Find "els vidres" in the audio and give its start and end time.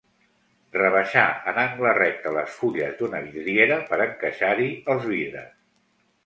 4.95-5.55